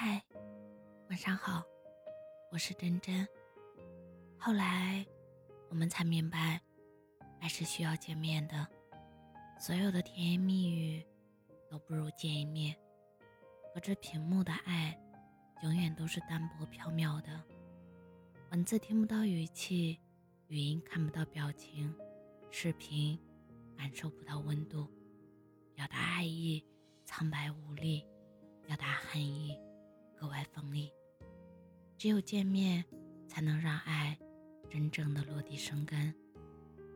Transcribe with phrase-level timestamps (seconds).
[0.00, 0.22] 嗨，
[1.08, 1.60] 晚上好，
[2.52, 3.26] 我是真真。
[4.38, 5.04] 后来，
[5.70, 6.62] 我们才明白，
[7.40, 8.64] 爱是需要见面的。
[9.58, 11.04] 所有的甜言蜜语，
[11.68, 12.76] 都不如见一面。
[13.74, 14.96] 隔着屏幕的爱，
[15.64, 17.42] 永远都是单薄飘渺的。
[18.52, 19.98] 文字听不到语气，
[20.46, 21.92] 语音看不到表情，
[22.52, 23.18] 视频
[23.76, 24.88] 感受不到温度，
[25.74, 26.64] 表达爱意
[27.04, 28.06] 苍白无力，
[28.62, 29.58] 表达恨意。
[30.18, 30.92] 格外锋利。
[31.96, 32.84] 只有见面，
[33.26, 34.18] 才能让爱
[34.68, 36.14] 真正的落地生根。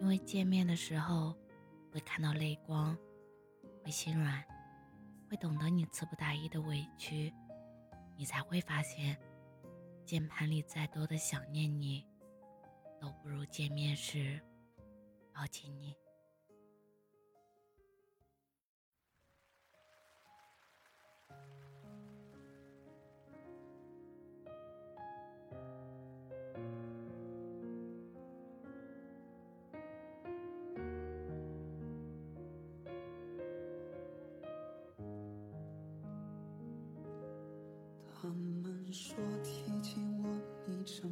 [0.00, 1.34] 因为见面的时候，
[1.92, 2.96] 会看到泪光，
[3.84, 4.44] 会心软，
[5.28, 7.32] 会懂得你词不达意的委屈，
[8.16, 9.16] 你才会发现，
[10.04, 12.04] 键盘里再多的想念你，
[13.00, 14.40] 都不如见面时
[15.32, 15.94] 抱紧你。
[38.92, 40.28] 说提起我，
[40.66, 41.10] 你沉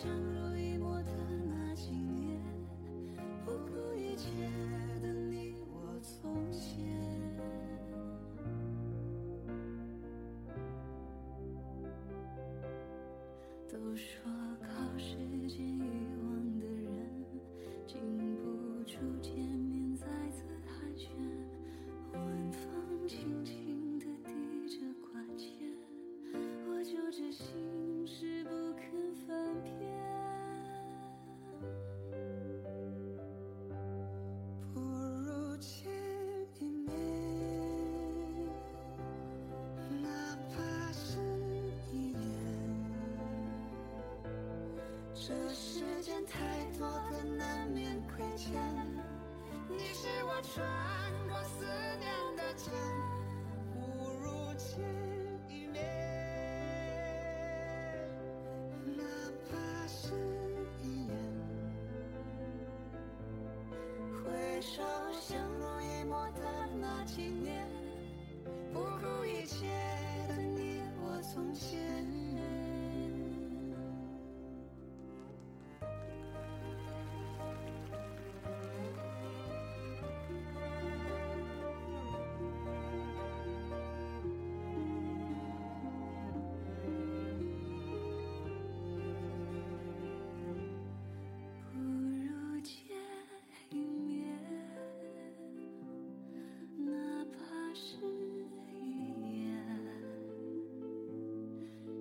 [0.00, 1.10] 相濡以沫的
[1.44, 2.40] 那几年，
[3.44, 4.28] 不顾一切
[5.02, 6.86] 的你我从前。
[13.68, 14.22] 都说
[14.62, 15.16] 靠时
[15.48, 17.24] 间遗忘的人，
[17.84, 17.98] 经
[18.36, 19.34] 不住见
[45.20, 46.38] 这世间太
[46.78, 48.52] 多的难免亏欠，
[49.68, 50.64] 你是我穿
[51.28, 51.64] 过思
[51.98, 52.72] 念的剑，
[53.74, 53.78] 不
[54.22, 54.78] 如见
[55.48, 55.84] 一面，
[58.96, 59.02] 哪
[59.50, 60.14] 怕是
[60.82, 61.12] 一眼。
[64.24, 64.82] 回首
[65.20, 66.40] 相濡以沫的
[66.80, 67.47] 那几年，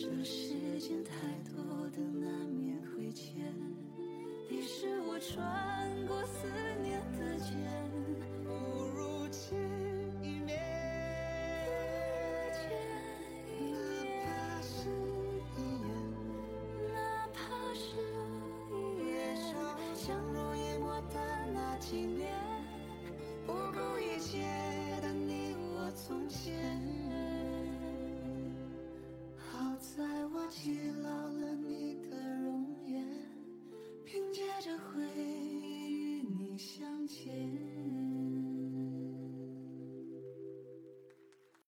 [0.00, 1.12] 这世间太
[1.50, 3.52] 多的难免亏欠，
[4.48, 6.46] 你是我穿过思
[6.84, 7.58] 念的箭。